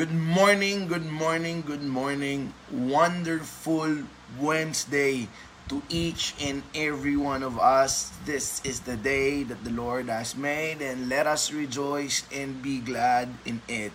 [0.00, 2.56] Good morning, good morning, good morning.
[2.72, 4.08] Wonderful
[4.40, 5.28] Wednesday
[5.68, 8.08] to each and every one of us.
[8.24, 12.80] This is the day that the Lord has made, and let us rejoice and be
[12.80, 13.92] glad in it.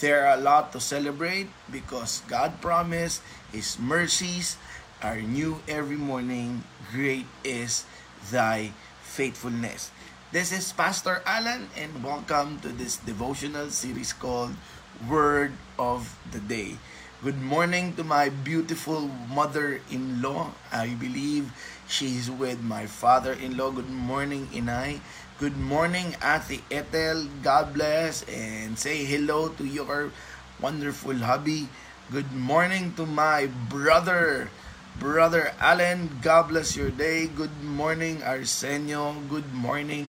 [0.00, 3.20] There are a lot to celebrate because God promised
[3.52, 4.56] His mercies
[5.04, 6.64] are new every morning.
[6.88, 7.84] Great is
[8.32, 8.72] thy
[9.04, 9.92] faithfulness.
[10.32, 14.56] This is Pastor Alan, and welcome to this devotional series called
[15.08, 16.76] Word of the Day.
[17.22, 20.52] Good morning to my beautiful mother-in-law.
[20.72, 21.52] I believe
[21.88, 23.70] she's with my father-in-law.
[23.80, 25.00] Good morning, Inay.
[25.40, 27.26] Good morning, Ate Ethel.
[27.42, 30.12] God bless and say hello to your
[30.60, 31.68] wonderful hubby.
[32.12, 34.48] Good morning to my brother,
[35.00, 36.20] Brother Allen.
[36.22, 37.26] God bless your day.
[37.26, 39.16] Good morning, Arsenio.
[39.28, 40.06] Good morning,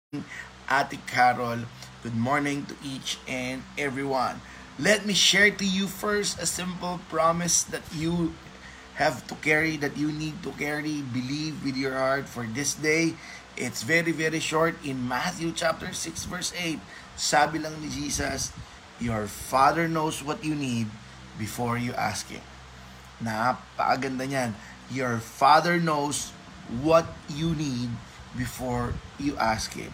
[0.69, 1.69] Ate Carol.
[2.03, 4.41] Good morning to each and everyone.
[4.81, 8.33] Let me share to you first a simple promise that you
[8.97, 13.13] have to carry, that you need to carry, believe with your heart for this day.
[13.53, 14.81] It's very, very short.
[14.81, 16.81] In Matthew chapter 6 verse 8,
[17.21, 18.49] sabi lang ni Jesus,
[18.97, 20.89] Your Father knows what you need
[21.37, 22.45] before you ask Him.
[23.21, 24.57] Napakaganda niyan.
[24.89, 26.33] Your Father knows
[26.81, 27.93] what you need
[28.33, 29.93] before you ask Him.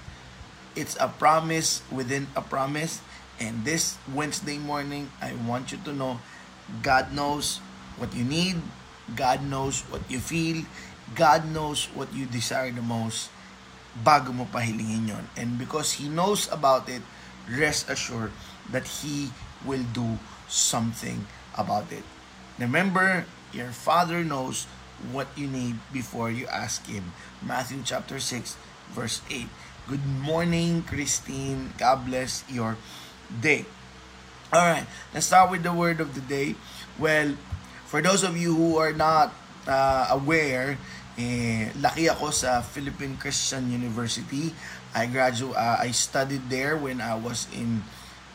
[0.78, 3.02] It's a promise within a promise
[3.38, 6.18] And this Wednesday morning, I want you to know
[6.82, 7.62] God knows
[7.96, 8.58] what you need,
[9.14, 10.66] God knows what you feel,
[11.14, 13.30] God knows what you desire the most
[14.02, 15.24] bago mo pahilingin yon.
[15.38, 17.02] And because He knows about it,
[17.46, 18.34] rest assured
[18.70, 19.30] that He
[19.64, 20.18] will do
[20.50, 22.04] something about it.
[22.58, 24.66] Remember, your Father knows
[25.14, 27.14] what you need before you ask Him.
[27.38, 28.58] Matthew chapter 6,
[28.90, 29.46] verse 8.
[29.88, 31.72] Good morning, Christine.
[31.78, 32.76] God bless your
[33.28, 33.64] day.
[34.52, 36.56] All right, let's start with the word of the day.
[36.96, 37.36] Well,
[37.84, 39.32] for those of you who are not
[39.68, 40.80] uh, aware,
[41.18, 44.54] eh, laki ako sa Philippine Christian University.
[44.96, 47.84] I graduate, uh, I studied there when I was in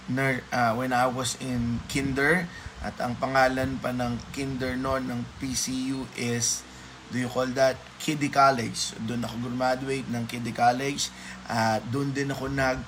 [0.06, 2.46] ner, uh, when I was in kinder
[2.84, 6.62] at ang pangalan pa ng kinder noon ng PCU is
[7.10, 8.98] do you call that Kiddie College.
[9.08, 11.08] Doon ako graduate ng Kiddie College.
[11.48, 12.84] Uh, doon din ako nag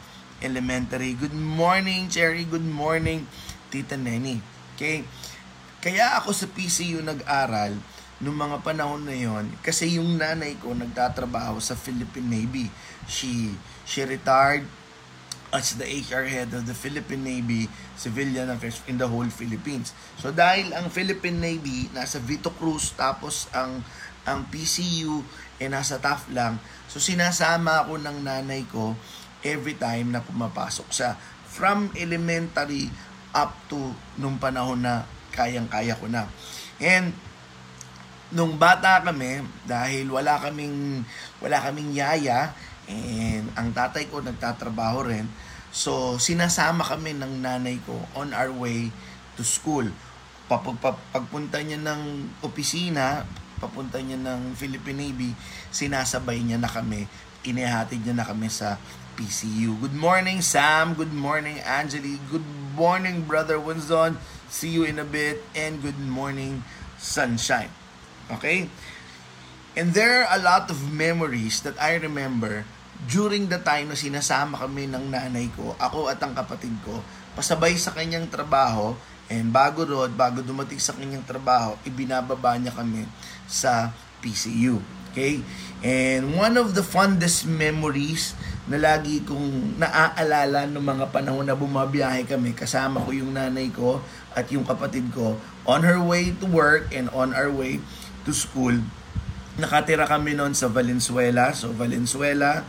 [0.46, 1.18] Elementary.
[1.18, 2.46] Good morning, Cherry.
[2.46, 3.26] Good morning,
[3.74, 4.38] Tita Neni.
[4.78, 5.02] Okay?
[5.82, 7.74] Kaya ako sa PCU nag-aral
[8.22, 12.72] noong mga panahon na yon kasi yung nanay ko nagtatrabaho sa Philippine Navy.
[13.10, 13.52] She
[13.84, 14.64] she retired
[15.52, 17.68] as the HR head of the Philippine Navy
[18.00, 19.92] Civilian Affairs in the whole Philippines.
[20.20, 23.84] So dahil ang Philippine Navy nasa Vito Cruz tapos ang
[24.26, 25.22] ang PCU
[25.62, 26.58] eh, nasa TAF lang.
[26.90, 28.96] So sinasama ako ng nanay ko
[29.46, 31.14] every time na pumapasok siya.
[31.46, 32.90] From elementary
[33.32, 36.26] up to nung panahon na kayang-kaya ko na.
[36.82, 37.14] And
[38.34, 41.06] nung bata kami, dahil wala kaming
[41.40, 42.52] wala kaming yaya
[42.90, 45.26] and ang tatay ko nagtatrabaho rin,
[45.70, 48.90] so sinasama kami ng nanay ko on our way
[49.38, 49.86] to school.
[50.46, 50.62] Pag,
[51.10, 53.26] pagpunta niya ng opisina,
[53.58, 55.34] papunta niya ng Philippine Navy,
[55.74, 57.10] sinasabay niya na kami,
[57.42, 58.78] inihatid niya na kami sa
[59.16, 59.80] PCU.
[59.80, 60.94] Good morning, Sam.
[60.94, 62.20] Good morning, Angeli.
[62.28, 62.46] Good
[62.76, 64.20] morning, Brother Winston.
[64.52, 65.42] See you in a bit.
[65.56, 66.68] And good morning,
[67.00, 67.72] Sunshine.
[68.28, 68.68] Okay?
[69.76, 72.68] And there are a lot of memories that I remember
[73.08, 77.04] during the time na sinasama kami ng nanay ko, ako at ang kapatid ko,
[77.36, 78.96] pasabay sa kanyang trabaho,
[79.28, 83.04] and bago road, bago dumating sa kanyang trabaho, ibinababa niya kami
[83.48, 83.92] sa
[84.24, 84.80] PCU.
[85.12, 85.44] Okay?
[85.86, 88.34] And one of the fondest memories
[88.66, 94.02] na lagi kong naaalala ng mga panahon na bumabiyahe kami kasama ko yung nanay ko
[94.34, 95.38] at yung kapatid ko
[95.70, 97.78] on her way to work and on our way
[98.26, 98.74] to school.
[99.62, 101.54] Nakatira kami noon sa Valenzuela.
[101.54, 102.66] So Valenzuela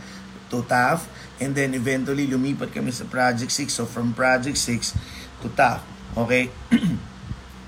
[0.53, 1.09] to TAF
[1.41, 3.73] and then eventually lumipat kami sa Project 6.
[3.73, 4.93] So from Project 6
[5.41, 5.81] to TAF.
[6.13, 6.53] Okay?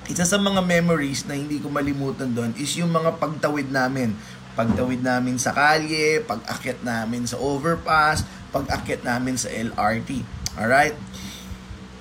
[0.10, 4.18] Isa sa mga memories na hindi ko malimutan doon is yung mga pagtawid namin
[4.60, 10.28] pagtawid namin sa kalye, pag-akyat namin sa overpass, pag-akyat namin sa LRT.
[10.60, 11.00] Alright?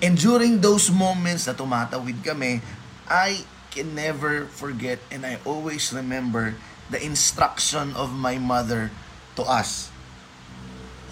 [0.03, 2.59] And during those moments na tumatawid kami,
[3.07, 6.59] I can never forget and I always remember
[6.91, 8.91] the instruction of my mother
[9.39, 9.95] to us.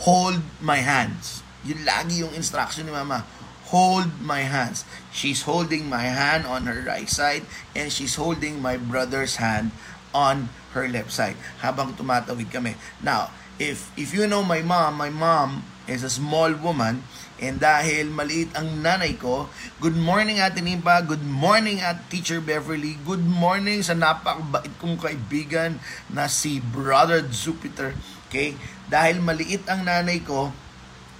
[0.02, 1.46] Hold my hands.
[1.62, 3.22] Yun lagi yung instruction ni mama.
[3.70, 4.82] Hold my hands.
[5.14, 9.70] She's holding my hand on her right side and she's holding my brother's hand
[10.16, 12.72] on her left side habang tumatawid kami.
[13.04, 13.28] Now,
[13.60, 17.04] if if you know my mom, my mom is a small woman
[17.36, 22.96] and dahil maliit ang nanay ko, good morning Ate Nimpa, good morning at Teacher Beverly,
[23.04, 25.76] good morning sa napakabait kong kaibigan
[26.08, 27.92] na si Brother Jupiter.
[28.26, 28.56] Okay?
[28.88, 30.48] Dahil maliit ang nanay ko,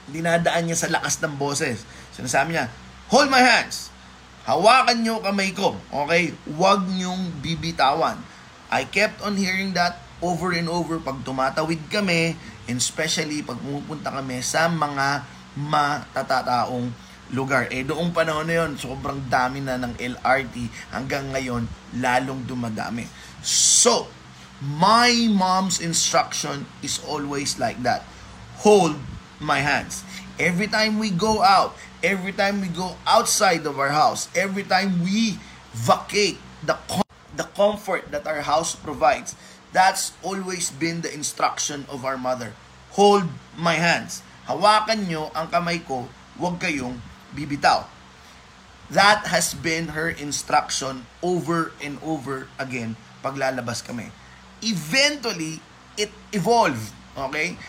[0.09, 1.85] dinadaan niya sa lakas ng boses.
[2.17, 2.73] Sinasabi niya,
[3.13, 3.93] hold my hands.
[4.49, 5.77] Hawakan niyo kamay ko.
[5.93, 6.33] Okay?
[6.49, 8.17] Huwag niyong bibitawan.
[8.73, 12.35] I kept on hearing that over and over pag tumatawid kami,
[12.67, 15.23] and especially pag pumupunta kami sa mga
[15.57, 16.91] matatataong
[17.35, 17.67] lugar.
[17.75, 20.71] Eh, doong panahon na yun, sobrang dami na ng LRT.
[20.95, 21.67] Hanggang ngayon,
[21.99, 23.09] lalong dumadami.
[23.43, 24.07] So,
[24.63, 28.07] my mom's instruction is always like that.
[28.63, 28.97] Hold
[29.43, 30.07] my hands.
[30.37, 31.75] Every time we go out,
[32.05, 35.41] every time we go outside of our house, every time we
[35.73, 36.77] vacate the
[37.37, 39.37] the comfort that our house provides,
[39.77, 42.57] That's always been the instruction of our mother.
[42.97, 43.29] Hold
[43.61, 44.25] my hands.
[44.49, 46.09] Hawakan nyo ang kamay ko,
[46.41, 46.97] huwag kayong
[47.37, 47.85] bibitaw.
[48.89, 54.09] That has been her instruction over and over again paglalabas kami.
[54.65, 55.61] Eventually,
[56.01, 56.95] it evolved.
[57.13, 57.61] Okay?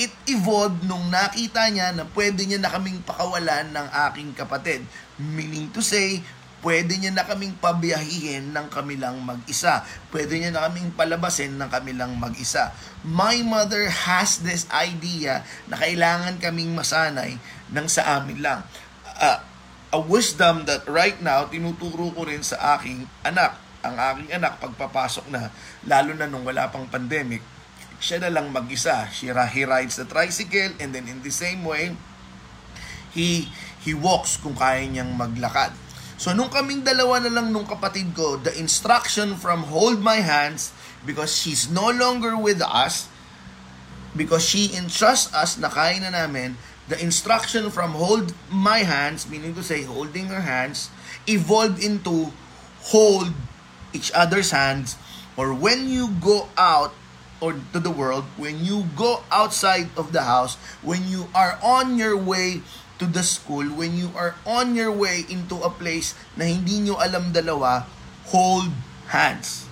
[0.00, 4.80] It evolved nung nakita niya na pwede niya na kaming pakawalan ng aking kapatid.
[5.20, 6.24] Meaning to say,
[6.60, 9.80] Pwede niya na kaming pabiyahihin ng kamilang mag-isa.
[10.12, 12.76] Pwede niya na kaming palabasin ng kamilang mag-isa.
[13.00, 15.40] My mother has this idea
[15.72, 17.40] na kailangan kaming masanay
[17.72, 18.60] ng sa amin lang.
[19.16, 19.40] Uh,
[19.96, 23.56] a wisdom that right now tinuturo ko rin sa aking anak.
[23.80, 25.48] Ang aking anak pagpapasok na,
[25.88, 27.40] lalo na nung wala pang pandemic,
[27.96, 29.08] siya na lang mag-isa.
[29.08, 31.96] She, he rides the tricycle and then in the same way,
[33.16, 33.48] he
[33.80, 35.72] he walks kung kaya niyang maglakad.
[36.20, 40.68] So, nung kaming dalawa na lang nung kapatid ko, the instruction from hold my hands,
[41.08, 43.08] because she's no longer with us,
[44.12, 46.60] because she entrusts us na kaya na namin,
[46.92, 50.92] the instruction from hold my hands, meaning to say holding her hands,
[51.24, 52.36] evolved into
[52.92, 53.32] hold
[53.96, 55.00] each other's hands,
[55.40, 56.92] or when you go out
[57.40, 61.96] or to the world, when you go outside of the house, when you are on
[61.96, 62.60] your way
[63.00, 67.00] to the school, when you are on your way into a place na hindi nyo
[67.00, 67.88] alam dalawa,
[68.28, 68.68] hold
[69.08, 69.66] hands.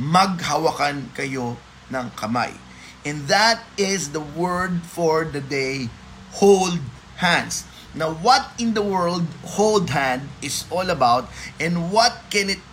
[0.00, 1.60] Maghawakan kayo
[1.92, 2.56] ng kamay.
[3.04, 5.92] And that is the word for the day,
[6.40, 6.80] hold
[7.20, 7.68] hands.
[7.92, 11.28] Now, what in the world hold hand is all about
[11.60, 12.64] and what can it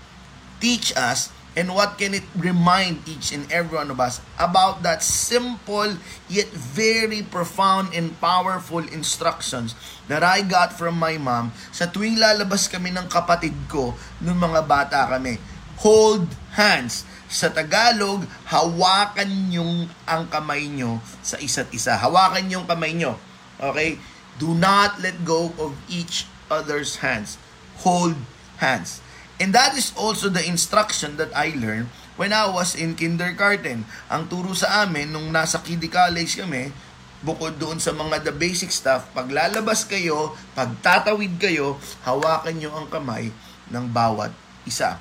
[0.64, 1.28] teach us
[1.60, 6.00] And what can it remind each and every one of us about that simple
[6.32, 9.76] yet very profound and powerful instructions
[10.08, 13.92] that I got from my mom sa tuwing lalabas kami ng kapatid ko
[14.24, 15.36] nung mga bata kami.
[15.84, 17.04] Hold hands.
[17.28, 22.00] Sa Tagalog, hawakan yung ang kamay nyo sa isa't isa.
[22.00, 23.20] Hawakan yung kamay nyo.
[23.60, 24.00] Okay?
[24.40, 27.36] Do not let go of each other's hands.
[27.84, 28.16] Hold
[28.64, 29.04] hands.
[29.40, 31.88] And that is also the instruction that I learned
[32.20, 33.88] when I was in kindergarten.
[34.12, 36.76] Ang turo sa amin nung nasa kiddie college kami,
[37.24, 43.32] bukod doon sa mga the basic stuff, paglalabas kayo, pagtatawid kayo, hawakan nyo ang kamay
[43.72, 44.36] ng bawat
[44.68, 45.00] isa.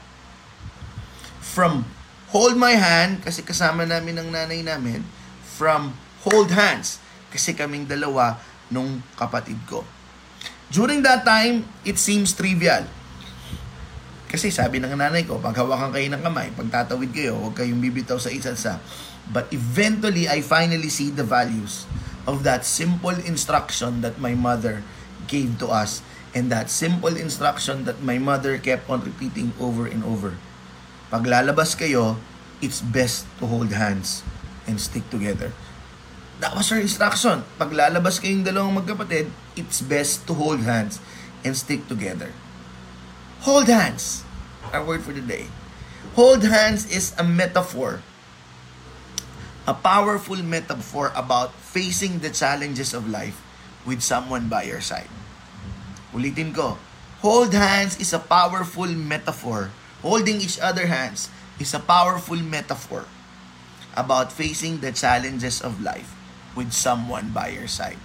[1.42, 1.82] From
[2.30, 5.02] hold my hand, kasi kasama namin ng nanay namin,
[5.42, 7.02] from hold hands,
[7.34, 8.38] kasi kaming dalawa
[8.70, 9.82] nung kapatid ko.
[10.70, 12.86] During that time, it seems trivial
[14.28, 17.80] kasi sabi ng nanay ko, pag hawakan kayo ng kamay, pag tatawid kayo, huwag kayong
[17.80, 18.76] bibitaw sa isa't isa.
[19.32, 21.88] But eventually, I finally see the values
[22.28, 24.84] of that simple instruction that my mother
[25.32, 26.04] gave to us
[26.36, 30.36] and that simple instruction that my mother kept on repeating over and over.
[31.08, 32.20] Pag lalabas kayo,
[32.60, 34.20] it's best to hold hands
[34.68, 35.56] and stick together.
[36.44, 37.48] That was her instruction.
[37.56, 41.00] Pag lalabas kayong dalawang magkapatid, it's best to hold hands
[41.40, 42.28] and stick together.
[43.46, 44.26] Hold hands.
[44.74, 45.46] Our word for the day.
[46.18, 48.02] Hold hands is a metaphor.
[49.66, 53.38] A powerful metaphor about facing the challenges of life
[53.86, 55.06] with someone by your side.
[56.10, 56.82] Ulitin ko.
[57.22, 59.70] Hold hands is a powerful metaphor.
[60.02, 61.30] Holding each other hands
[61.62, 63.06] is a powerful metaphor
[63.94, 66.14] about facing the challenges of life
[66.58, 67.98] with someone by your side.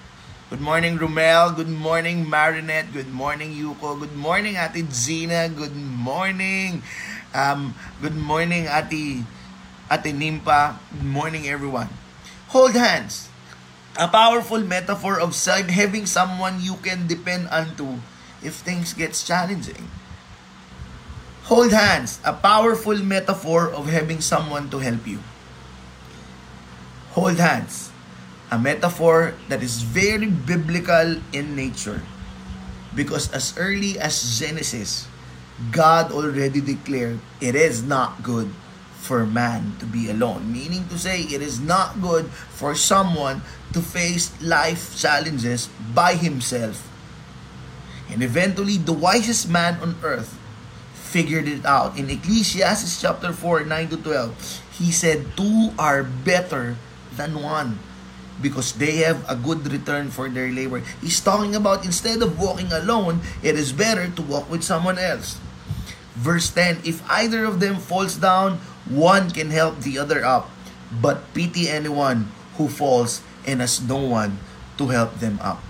[0.54, 1.56] Good morning, Romel.
[1.56, 2.94] Good morning, Marinette.
[2.94, 3.98] Good morning, Yuko.
[3.98, 5.50] Good morning, Ate Zina.
[5.50, 6.86] Good morning.
[7.34, 7.74] Um,
[8.06, 9.26] good morning, Ate,
[9.90, 10.78] Ate Nimpa.
[10.94, 11.90] Good morning, everyone.
[12.54, 13.34] Hold hands.
[13.98, 17.98] A powerful metaphor of having someone you can depend on to
[18.46, 19.90] if things gets challenging.
[21.50, 22.22] Hold hands.
[22.22, 25.18] A powerful metaphor of having someone to help you.
[27.18, 27.93] Hold hands
[28.54, 32.06] A metaphor that is very biblical in nature.
[32.94, 35.10] Because as early as Genesis,
[35.74, 38.54] God already declared it is not good
[39.02, 40.54] for man to be alone.
[40.54, 43.42] Meaning to say, it is not good for someone
[43.74, 46.86] to face life challenges by himself.
[48.14, 50.38] And eventually, the wisest man on earth
[50.94, 51.98] figured it out.
[51.98, 56.78] In Ecclesiastes chapter 4, 9 to 12, he said, Two are better
[57.18, 57.82] than one
[58.42, 60.82] because they have a good return for their labor.
[61.02, 65.38] He's talking about instead of walking alone, it is better to walk with someone else.
[66.16, 68.58] Verse 10 If either of them falls down,
[68.90, 70.50] one can help the other up,
[70.92, 74.40] but pity anyone who falls and has no one
[74.78, 75.62] to help them up.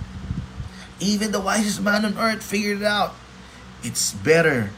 [0.99, 3.15] Even the wisest man on earth figured it out.
[3.83, 4.71] It's better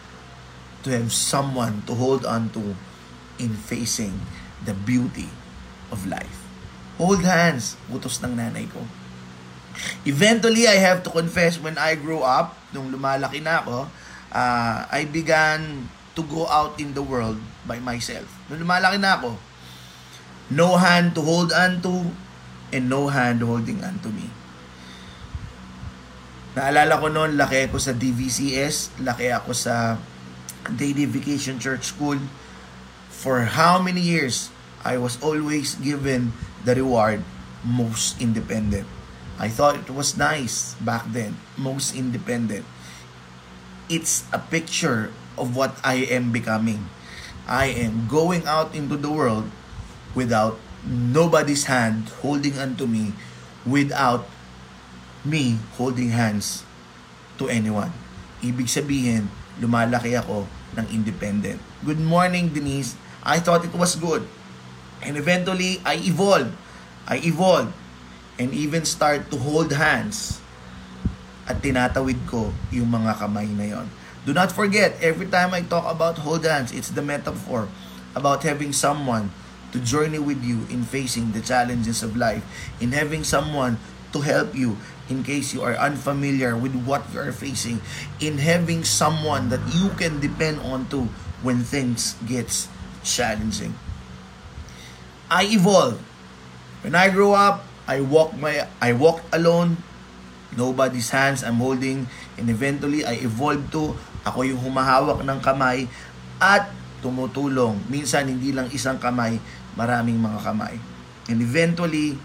[0.84, 2.76] to have someone to hold on to
[3.38, 4.22] in facing
[4.64, 5.30] the beauty
[5.92, 6.45] of life.
[6.96, 8.80] Hold hands, utos ng nanay ko.
[10.08, 13.92] Eventually, I have to confess, when I grew up, nung lumalaki na ako,
[14.32, 17.36] uh, I began to go out in the world
[17.68, 18.28] by myself.
[18.48, 19.36] Nung lumalaki na ako,
[20.56, 22.16] no hand to hold on to,
[22.72, 24.32] and no hand holding on to me.
[26.56, 30.00] Naalala ko noon, laki ako sa DVCS, laki ako sa
[30.72, 32.16] Daily Vacation Church School.
[33.12, 36.32] For how many years, I was always given
[36.66, 37.22] the reward
[37.64, 38.90] most independent.
[39.38, 42.66] I thought it was nice back then, most independent.
[43.88, 46.90] It's a picture of what I am becoming.
[47.46, 49.54] I am going out into the world
[50.18, 53.14] without nobody's hand holding onto me,
[53.66, 54.26] without
[55.22, 56.66] me holding hands
[57.38, 57.94] to anyone.
[58.42, 59.30] Ibig sabihin,
[59.62, 61.62] lumalaki ako ng independent.
[61.86, 62.98] Good morning, Denise.
[63.26, 64.26] I thought it was good.
[65.06, 66.52] And eventually, I evolved.
[67.06, 67.72] I evolved.
[68.42, 70.42] And even start to hold hands.
[71.46, 73.88] At tinatawid ko yung mga kamay na yon.
[74.26, 77.70] Do not forget, every time I talk about hold hands, it's the metaphor
[78.18, 79.30] about having someone
[79.70, 82.42] to journey with you in facing the challenges of life,
[82.82, 83.78] in having someone
[84.16, 87.78] to help you in case you are unfamiliar with what you are facing,
[88.18, 91.06] in having someone that you can depend on to
[91.46, 92.66] when things gets
[93.06, 93.78] challenging.
[95.30, 96.02] I evolved.
[96.86, 99.82] When I grew up, I walked my I walked alone.
[100.56, 102.08] Nobody's hands I'm holding
[102.40, 105.90] and eventually I evolved to ako yung humahawak ng kamay
[106.40, 106.72] at
[107.04, 107.78] tumutulong.
[107.92, 109.38] Minsan hindi lang isang kamay,
[109.76, 110.80] maraming mga kamay.
[111.28, 112.16] And eventually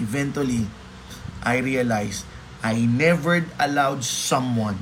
[0.00, 0.66] eventually
[1.44, 2.26] I realized
[2.62, 4.78] I never allowed someone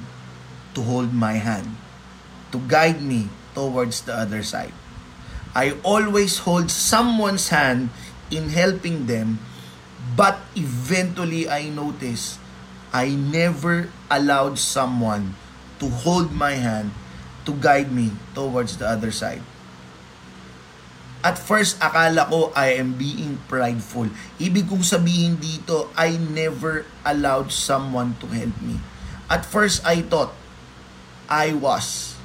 [0.77, 1.77] to hold my hand,
[2.53, 4.73] to guide me towards the other side.
[5.54, 7.90] I always hold someone's hand
[8.30, 9.42] in helping them,
[10.14, 12.38] but eventually I notice
[12.95, 15.35] I never allowed someone
[15.83, 16.95] to hold my hand
[17.47, 19.42] to guide me towards the other side.
[21.21, 24.09] At first, akala ko I am being prideful.
[24.40, 28.80] Ibig kong sabihin dito, I never allowed someone to help me.
[29.28, 30.33] At first, I thought
[31.28, 32.16] I was.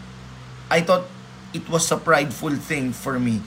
[0.72, 1.12] I thought
[1.56, 3.40] it was a prideful thing for me.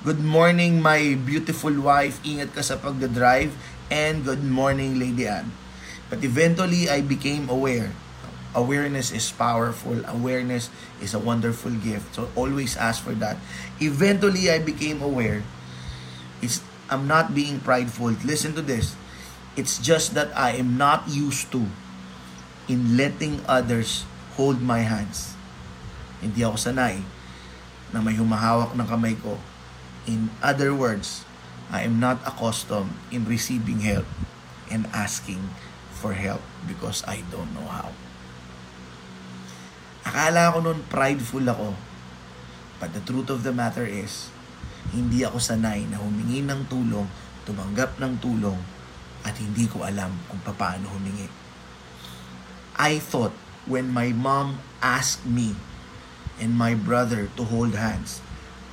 [0.00, 2.16] Good morning, my beautiful wife.
[2.24, 3.52] Ingat ka sa pagdadrive.
[3.92, 5.52] And good morning, Lady Anne.
[6.08, 7.92] But eventually, I became aware.
[8.56, 10.00] Awareness is powerful.
[10.08, 10.72] Awareness
[11.04, 12.16] is a wonderful gift.
[12.16, 13.36] So always ask for that.
[13.76, 15.44] Eventually, I became aware.
[16.40, 18.16] It's, I'm not being prideful.
[18.24, 18.96] Listen to this.
[19.52, 21.68] It's just that I am not used to
[22.72, 24.08] in letting others
[24.40, 25.36] hold my hands.
[26.24, 27.19] Hindi ako sanay
[27.90, 29.38] na may humahawak ng kamay ko.
[30.06, 31.26] In other words,
[31.70, 34.06] I am not accustomed in receiving help
[34.70, 35.54] and asking
[35.94, 37.94] for help because I don't know how.
[40.02, 41.76] Akala ko noon prideful ako.
[42.80, 44.32] But the truth of the matter is,
[44.90, 47.06] hindi ako sanay na humingi ng tulong,
[47.44, 48.56] tumanggap ng tulong,
[49.20, 51.28] at hindi ko alam kung paano humingi.
[52.80, 53.36] I thought
[53.68, 55.52] when my mom asked me
[56.40, 58.24] and my brother to hold hands.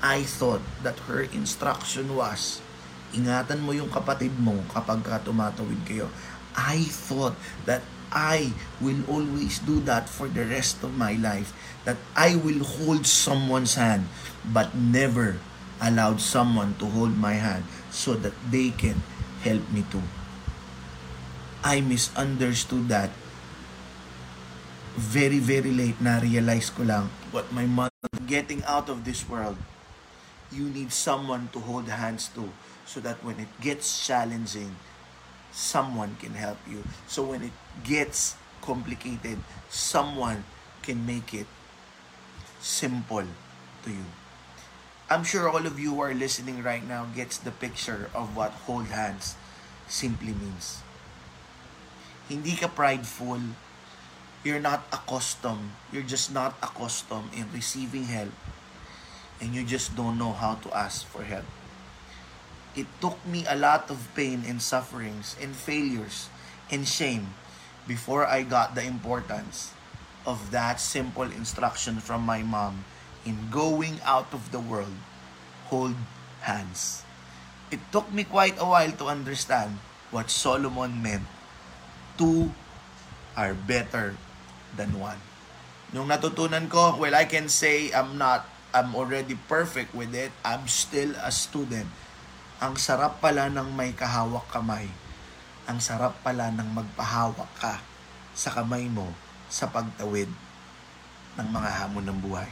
[0.02, 2.64] I thought that her instruction was,
[3.12, 6.08] ingatan mo yung kapatid mo kapag ka tumatawid kayo.
[6.58, 7.36] I thought
[7.70, 11.52] that I will always do that for the rest of my life.
[11.84, 14.08] That I will hold someone's hand,
[14.48, 15.38] but never
[15.84, 19.04] allowed someone to hold my hand so that they can
[19.44, 20.04] help me too.
[21.62, 23.12] I misunderstood that
[24.98, 27.94] very, very late na realize ko lang what my mother
[28.26, 29.58] getting out of this world.
[30.50, 32.50] You need someone to hold hands to.
[32.88, 34.72] so that when it gets challenging,
[35.52, 36.82] someone can help you.
[37.06, 37.52] So when it
[37.84, 40.48] gets complicated, someone
[40.82, 41.52] can make it
[42.64, 43.28] simple
[43.84, 44.08] to you.
[45.12, 48.52] I'm sure all of you who are listening right now gets the picture of what
[48.66, 49.36] hold hands
[49.88, 50.80] simply means.
[52.32, 53.40] Hindi ka prideful.
[54.44, 55.74] You're not accustomed.
[55.92, 58.34] You're just not accustomed in receiving help.
[59.42, 61.46] And you just don't know how to ask for help.
[62.78, 66.30] It took me a lot of pain and sufferings and failures
[66.70, 67.34] and shame
[67.88, 69.74] before I got the importance
[70.28, 72.86] of that simple instruction from my mom
[73.26, 74.94] in going out of the world,
[75.72, 75.96] hold
[76.42, 77.02] hands.
[77.72, 79.80] It took me quite a while to understand
[80.12, 81.26] what Solomon meant.
[82.18, 82.54] Two
[83.36, 84.16] are better
[84.76, 85.22] than one.
[85.96, 88.44] Nung natutunan ko, well, I can say I'm not,
[88.76, 90.36] I'm already perfect with it.
[90.44, 91.88] I'm still a student.
[92.60, 94.92] Ang sarap pala ng may kahawak kamay.
[95.70, 97.80] Ang sarap pala ng magpahawak ka
[98.36, 99.16] sa kamay mo
[99.48, 100.28] sa pagtawid
[101.40, 102.50] ng mga hamon ng buhay.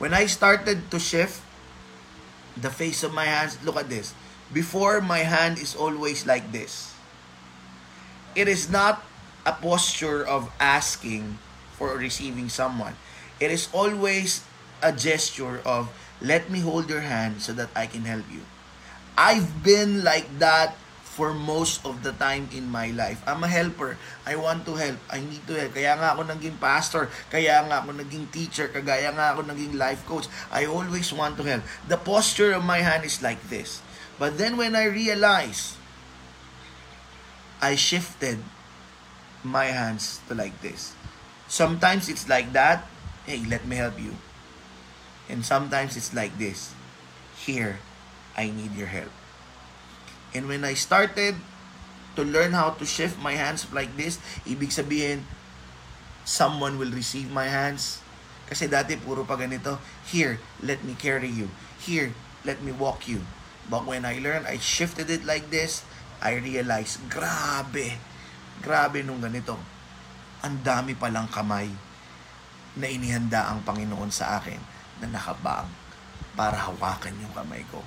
[0.00, 1.44] When I started to shift
[2.56, 4.16] the face of my hands, look at this.
[4.48, 6.96] Before, my hand is always like this.
[8.32, 9.04] It is not
[9.46, 11.38] a posture of asking
[11.72, 12.94] for receiving someone.
[13.40, 14.44] It is always
[14.82, 15.88] a gesture of,
[16.20, 18.44] let me hold your hand so that I can help you.
[19.16, 23.20] I've been like that for most of the time in my life.
[23.26, 23.98] I'm a helper.
[24.24, 24.96] I want to help.
[25.10, 25.74] I need to help.
[25.76, 27.12] Kaya nga ako naging pastor.
[27.28, 28.70] Kaya nga ako naging teacher.
[28.72, 30.30] Kagaya nga ako naging life coach.
[30.48, 31.64] I always want to help.
[31.88, 33.84] The posture of my hand is like this.
[34.16, 35.76] But then when I realized,
[37.60, 38.40] I shifted
[39.42, 40.94] my hands to like this.
[41.48, 42.86] Sometimes it's like that.
[43.26, 44.16] Hey, let me help you.
[45.28, 46.74] And sometimes it's like this.
[47.38, 47.78] Here,
[48.36, 49.12] I need your help.
[50.34, 51.34] And when I started
[52.16, 55.26] to learn how to shift my hands like this, ibig sabihin,
[56.24, 58.02] someone will receive my hands.
[58.50, 59.78] Kasi dati puro pa ganito,
[60.10, 61.50] here, let me carry you.
[61.78, 63.22] Here, let me walk you.
[63.70, 65.86] But when I learned, I shifted it like this,
[66.18, 67.94] I realized, grabe,
[68.60, 69.56] grabe nung ganito.
[70.40, 71.68] Ang dami palang kamay
[72.78, 74.60] na inihanda ang Panginoon sa akin
[75.02, 75.68] na nakabaang
[76.38, 77.82] para hawakan yung kamay ko.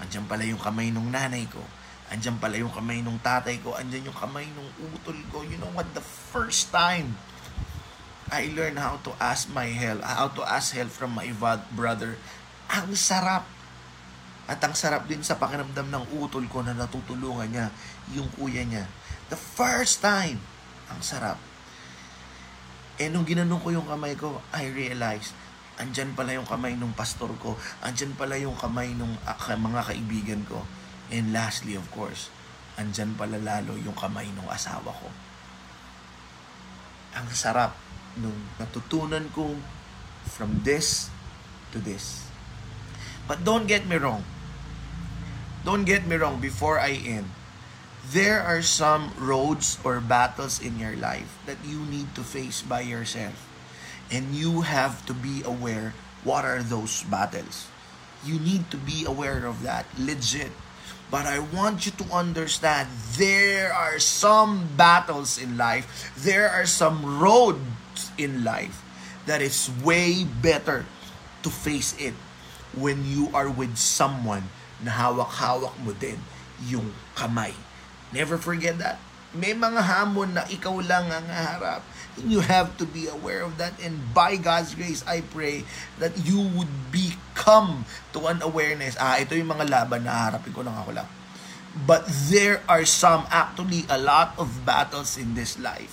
[0.00, 1.60] Andiyan pala yung kamay nung nanay ko.
[2.12, 3.74] Andiyan pala yung kamay nung tatay ko.
[3.74, 5.42] Andiyan yung kamay nung utol ko.
[5.42, 5.88] You know what?
[5.96, 7.16] The first time
[8.26, 11.30] I learned how to ask my help, how to ask help from my
[11.74, 12.18] brother,
[12.66, 13.46] ang sarap.
[14.46, 17.66] At ang sarap din sa pakiramdam ng utol ko na natutulungan niya
[18.14, 18.86] yung kuya niya.
[19.26, 20.38] The first time,
[20.86, 21.38] ang sarap.
[22.96, 25.34] Eh, nung ginanong ko yung kamay ko, I realized,
[25.76, 30.42] andyan pala yung kamay ng pastor ko, andyan pala yung kamay ng uh, mga kaibigan
[30.46, 30.62] ko.
[31.10, 32.30] And lastly, of course,
[32.78, 35.08] andyan pala lalo yung kamay ng asawa ko.
[37.18, 37.74] Ang sarap
[38.16, 39.58] nung natutunan kong
[40.30, 41.10] from this
[41.74, 42.30] to this.
[43.26, 44.22] But don't get me wrong.
[45.66, 47.26] Don't get me wrong before I end.
[48.06, 52.86] There are some roads or battles in your life that you need to face by
[52.86, 53.34] yourself
[54.10, 57.66] And you have to be aware what are those battles.
[58.22, 60.54] You need to be aware of that, legit.
[61.10, 62.86] But I want you to understand
[63.18, 68.82] there are some battles in life, there are some roads in life
[69.26, 70.86] that is way better
[71.42, 72.14] to face it
[72.74, 74.50] when you are with someone
[74.82, 76.18] na hawak-hawak mo din
[76.66, 77.65] yung kamay.
[78.14, 78.98] Never forget that.
[79.36, 81.82] May mga hamon na ikaw lang ang harap
[82.24, 83.76] You have to be aware of that.
[83.76, 85.68] And by God's grace, I pray
[86.00, 87.84] that you would become
[88.16, 88.96] to an awareness.
[88.96, 91.08] Ah, ito yung mga laban na harapin ko lang ako lang.
[91.76, 95.92] But there are some, actually, a lot of battles in this life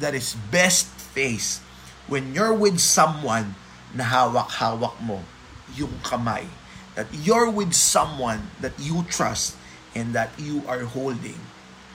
[0.00, 1.60] that is best faced
[2.08, 3.52] when you're with someone
[3.92, 5.20] na hawak-hawak mo
[5.76, 6.48] yung kamay.
[6.96, 9.60] That you're with someone that you trust
[9.94, 11.38] and that you are holding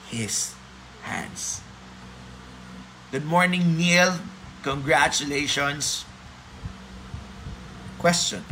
[0.08, 0.56] his
[1.04, 1.60] hands.
[3.12, 4.18] Good morning, Neil.
[4.64, 6.08] Congratulations.
[8.00, 8.44] Question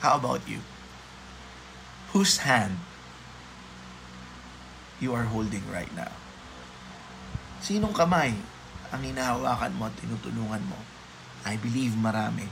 [0.00, 0.64] How about you?
[2.16, 2.80] Whose hand
[4.96, 6.10] you are holding right now?
[7.60, 8.32] Sinong kamay
[8.88, 10.80] ang hinahawakan mo at tinutulungan mo?
[11.44, 12.48] I believe marami.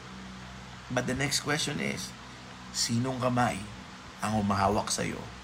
[0.92, 2.12] But the next question is,
[2.76, 3.62] sinong kamay
[4.20, 5.36] ang umahawak sa'yo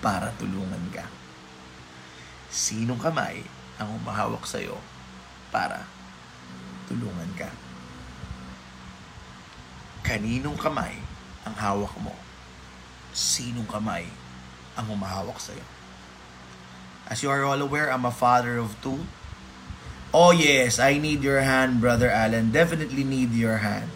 [0.00, 1.06] para tulungan ka?
[2.50, 3.44] Sinong kamay
[3.80, 4.76] ang humahawak sa iyo
[5.54, 5.86] para
[6.90, 7.48] tulungan ka.
[10.02, 10.98] Kaninong kamay
[11.46, 12.12] ang hawak mo
[13.12, 14.06] sinong kamay
[14.78, 15.62] ang humahawak sa'yo.
[17.10, 19.02] As you are all aware, I'm a father of two.
[20.14, 22.54] Oh yes, I need your hand, Brother Allen.
[22.54, 23.90] Definitely need your hand.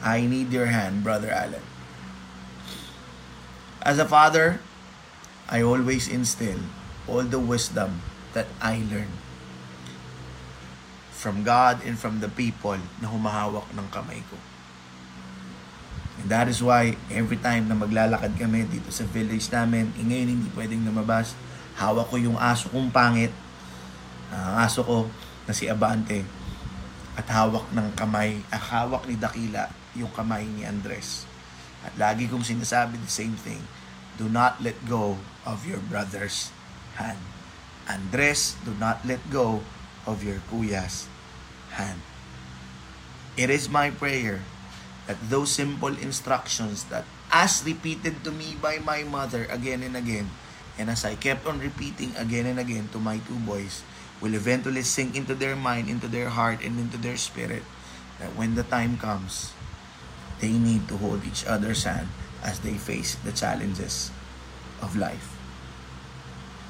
[0.00, 1.64] I need your hand, Brother Allen.
[3.80, 4.60] As a father,
[5.50, 6.62] I always instill
[7.10, 8.06] all the wisdom
[8.38, 9.10] that I learn
[11.10, 14.38] from God and from the people na humahawak ng kamay ko.
[16.22, 20.28] And that is why every time na maglalakad kami dito sa village namin, eh, ngayon
[20.38, 21.34] hindi pwedeng lumabas,
[21.74, 23.34] hawak ko yung aso kong pangit,
[24.30, 25.10] ang aso ko
[25.44, 26.22] na si Abante,
[27.18, 29.66] at hawak ng kamay, ah, hawak ni Dakila
[29.98, 31.26] yung kamay ni Andres.
[31.82, 33.60] At lagi kong sinasabi the same thing,
[34.20, 35.16] do not let go
[35.48, 36.52] of your brother's
[37.00, 37.16] hand.
[37.88, 39.64] Andres, do not let go
[40.04, 41.08] of your kuya's
[41.72, 42.04] hand.
[43.40, 44.44] It is my prayer
[45.08, 50.28] that those simple instructions that as repeated to me by my mother again and again,
[50.76, 53.80] and as I kept on repeating again and again to my two boys,
[54.20, 57.64] will eventually sink into their mind, into their heart, and into their spirit
[58.20, 59.56] that when the time comes,
[60.44, 64.10] they need to hold each other's hand as they face the challenges
[64.80, 65.36] of life.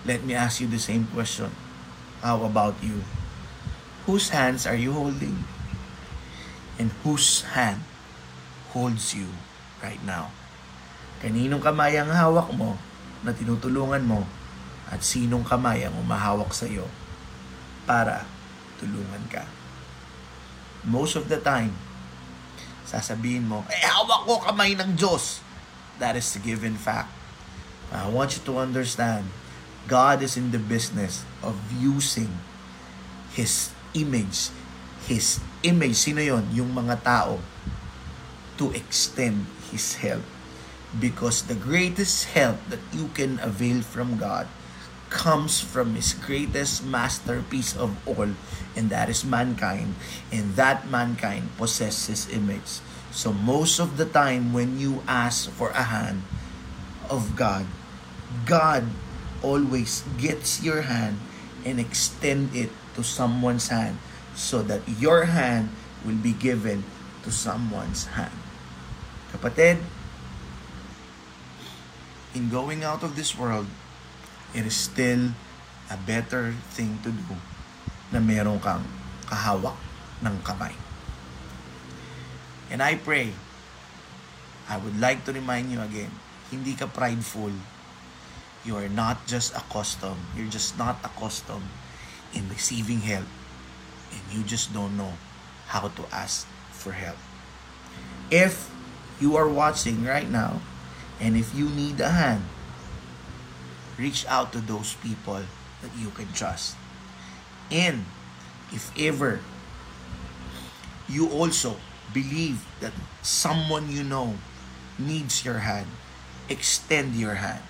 [0.03, 1.53] Let me ask you the same question.
[2.25, 3.05] How about you?
[4.09, 5.45] Whose hands are you holding?
[6.81, 7.85] And whose hand
[8.73, 9.29] holds you
[9.85, 10.33] right now?
[11.21, 12.81] Kaninong kamay ang hawak mo
[13.21, 14.25] na tinutulungan mo
[14.89, 16.89] at sinong kamay ang umahawak sa iyo
[17.85, 18.25] para
[18.81, 19.45] tulungan ka?
[20.89, 21.77] Most of the time,
[22.89, 25.45] sasabihin mo, eh hawak ko kamay ng Diyos.
[26.01, 27.13] That is the given fact.
[27.93, 29.29] I want you to understand,
[29.85, 32.41] God is in the business of using
[33.37, 34.49] His image.
[35.05, 36.49] His image, sino yon?
[36.57, 37.45] Yung mga tao
[38.57, 40.25] to extend His help.
[40.97, 44.49] Because the greatest help that you can avail from God
[45.13, 48.33] comes from His greatest masterpiece of all,
[48.73, 50.01] and that is mankind.
[50.33, 52.81] And that mankind possesses His image.
[53.11, 56.23] So most of the time when you ask for a hand
[57.11, 57.67] of God,
[58.47, 58.87] God
[59.43, 61.19] always gets your hand
[61.67, 63.99] and extend it to someone's hand
[64.35, 65.75] so that your hand
[66.07, 66.87] will be given
[67.27, 68.33] to someone's hand.
[69.35, 69.83] Kapatid,
[72.35, 73.67] in going out of this world,
[74.55, 75.35] it is still
[75.91, 77.35] a better thing to do
[78.11, 78.83] na meron kang
[79.27, 79.79] kahawak
[80.23, 80.90] ng kamay.
[82.71, 83.35] And I pray,
[84.71, 86.15] I would like to remind you again,
[86.51, 87.51] hindi ka prideful.
[88.63, 90.23] You are not just accustomed.
[90.39, 91.67] You're just not accustomed
[92.31, 93.27] in receiving help.
[94.15, 95.19] And you just don't know
[95.67, 97.19] how to ask for help.
[98.31, 98.71] If
[99.19, 100.63] you are watching right now,
[101.19, 102.47] and if you need a hand,
[103.99, 105.43] reach out to those people
[105.83, 106.77] that you can trust.
[107.71, 108.07] And
[108.73, 109.41] if ever
[111.09, 111.77] you also
[112.13, 112.93] believe that
[113.23, 114.35] someone you know
[114.99, 115.87] needs your hand,
[116.49, 117.63] extend your hand.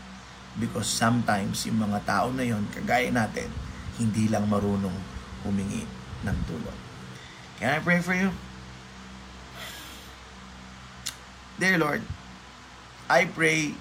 [0.58, 3.48] Because sometimes yung mga tao na yon, kagaya natin,
[4.00, 4.96] hindi lang marunong
[5.46, 5.86] humingi
[6.26, 6.78] ng tulong.
[7.60, 8.32] Can I pray for you?
[11.60, 12.02] Dear Lord,
[13.06, 13.76] I pray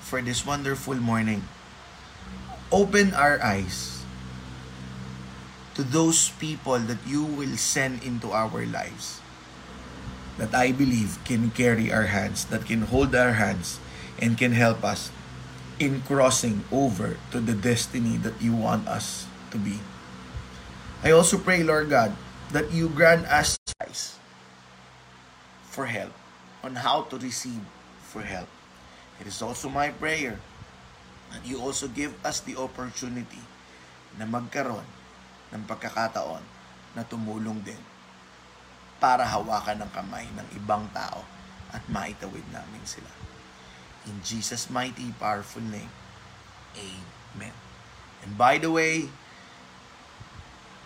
[0.00, 1.42] for this wonderful morning.
[2.70, 4.06] Open our eyes
[5.74, 9.23] to those people that you will send into our lives
[10.38, 13.78] that I believe can carry our hands, that can hold our hands,
[14.18, 15.10] and can help us
[15.78, 19.78] in crossing over to the destiny that you want us to be.
[21.02, 22.14] I also pray, Lord God,
[22.50, 24.18] that you grant us eyes
[25.70, 26.14] for help,
[26.62, 27.62] on how to receive
[28.02, 28.48] for help.
[29.20, 30.38] It is also my prayer
[31.30, 33.42] that you also give us the opportunity
[34.18, 34.86] na magkaroon
[35.50, 36.42] ng pagkakataon
[36.94, 37.78] na tumulong din
[39.04, 41.28] para hawakan ng kamay ng ibang tao
[41.76, 43.12] at maitawid namin sila.
[44.08, 45.92] In Jesus' mighty, powerful name,
[46.72, 47.52] Amen.
[48.24, 49.12] And by the way,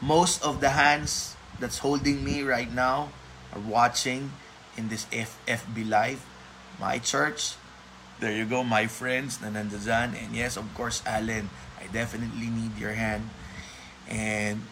[0.02, 3.14] most of the hands that's holding me right now
[3.54, 4.34] are watching
[4.74, 6.26] in this FFB Live.
[6.82, 7.54] My church,
[8.18, 10.18] there you go, my friends na nandyan.
[10.18, 13.30] And yes, of course, Alan, I definitely need your hand.
[14.10, 14.66] And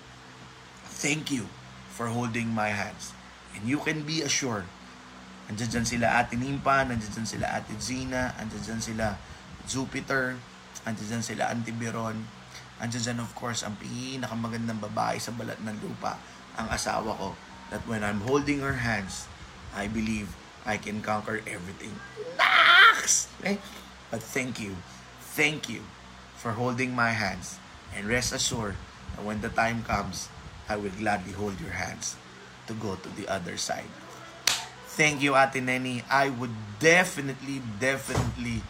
[0.99, 1.47] thank you
[1.95, 3.15] for holding my hands.
[3.55, 4.67] And you can be assured,
[5.47, 9.15] andyan dyan sila Ate Nimpa, andyan dyan sila Ate Zina, andyan dyan sila
[9.65, 10.35] Jupiter,
[10.83, 12.27] andyan dyan sila Auntie Biron,
[12.83, 16.19] andyan dyan of course ang pinakamagandang babae sa balat ng lupa,
[16.59, 17.39] ang asawa ko,
[17.71, 19.31] that when I'm holding her hands,
[19.73, 20.35] I believe
[20.67, 21.95] I can conquer everything.
[22.35, 23.31] Nax!
[23.41, 23.63] Okay?
[24.11, 24.77] But thank you,
[25.35, 25.87] thank you
[26.37, 27.63] for holding my hands.
[27.95, 28.77] And rest assured
[29.15, 30.29] that when the time comes,
[30.69, 32.19] I will gladly hold your hands
[32.67, 33.89] to go to the other side.
[34.97, 36.03] Thank you, Ate Neni.
[36.11, 38.63] I would definitely, definitely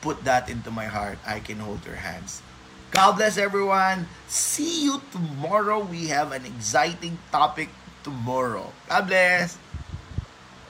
[0.00, 1.18] put that into my heart.
[1.24, 2.42] I can hold your hands.
[2.90, 4.06] God bless everyone.
[4.26, 5.80] See you tomorrow.
[5.80, 7.70] We have an exciting topic
[8.02, 8.72] tomorrow.
[8.88, 9.56] God bless.